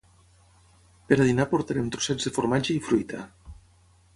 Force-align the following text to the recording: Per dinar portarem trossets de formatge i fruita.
Per 1.11 1.17
dinar 1.19 1.45
portarem 1.51 1.91
trossets 1.97 2.29
de 2.31 2.33
formatge 2.39 2.77
i 2.77 2.81
fruita. 2.89 3.21